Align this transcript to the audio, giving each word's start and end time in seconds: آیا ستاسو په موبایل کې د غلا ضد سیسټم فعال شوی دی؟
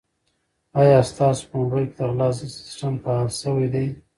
آیا 0.81 0.99
ستاسو 1.11 1.43
په 1.49 1.55
موبایل 1.61 1.85
کې 1.89 1.95
د 1.97 2.01
غلا 2.09 2.29
ضد 2.37 2.49
سیسټم 2.59 2.93
فعال 3.03 3.29
شوی 3.41 3.67
دی؟ 3.73 3.87